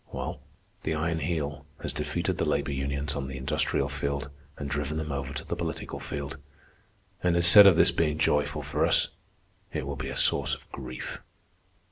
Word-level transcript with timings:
Well, 0.11 0.41
the 0.81 0.95
Iron 0.95 1.19
Heel 1.19 1.63
has 1.83 1.93
defeated 1.93 2.39
the 2.39 2.43
labor 2.49 2.71
unions 2.71 3.15
on 3.15 3.27
the 3.27 3.37
industrial 3.37 3.87
field 3.87 4.31
and 4.57 4.67
driven 4.67 4.97
them 4.97 5.11
over 5.11 5.31
to 5.31 5.43
the 5.45 5.55
political 5.55 5.99
field; 5.99 6.37
and 7.21 7.35
instead 7.35 7.67
of 7.67 7.75
this 7.75 7.91
being 7.91 8.17
joyful 8.17 8.63
for 8.63 8.83
us, 8.83 9.09
it 9.71 9.85
will 9.85 9.95
be 9.95 10.09
a 10.09 10.17
source 10.17 10.55
of 10.55 10.67
grief. 10.71 11.21